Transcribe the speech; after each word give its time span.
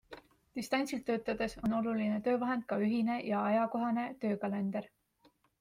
Distantsilt 0.59 1.03
töötades 1.09 1.55
on 1.67 1.75
oluline 1.81 2.17
töövahend 2.29 2.65
ka 2.73 2.81
ühine 2.89 3.21
ja 3.29 3.45
ajakohane 3.53 4.11
töökalender. 4.25 4.93